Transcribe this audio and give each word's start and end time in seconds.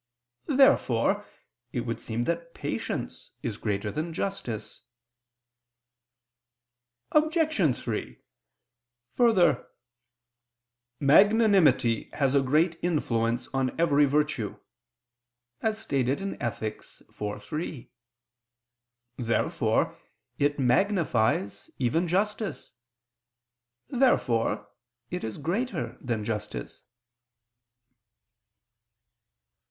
Therefore 0.47 1.27
it 1.71 1.81
would 1.81 2.01
seem 2.01 2.23
that 2.23 2.55
patience 2.55 3.29
is 3.43 3.57
greater 3.59 3.91
than 3.91 4.13
justice. 4.13 4.81
Obj. 7.11 7.77
3: 7.77 8.17
Further, 9.13 9.67
"Magnanimity 10.99 12.09
has 12.13 12.33
a 12.33 12.41
great 12.41 12.79
influence 12.81 13.47
on 13.49 13.79
every 13.79 14.05
virtue," 14.05 14.59
as 15.61 15.77
stated 15.77 16.19
in 16.19 16.41
Ethic. 16.41 16.81
iv, 17.07 17.43
3. 17.43 17.91
Therefore 19.19 19.99
it 20.39 20.57
magnifies 20.57 21.69
even 21.77 22.07
justice. 22.07 22.71
Therefore 23.87 24.67
it 25.11 25.23
is 25.23 25.37
greater 25.37 25.99
than 26.01 26.25
justice. 26.25 26.85